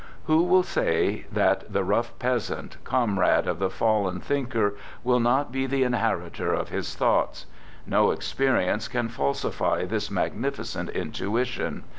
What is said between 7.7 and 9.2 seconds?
No experience can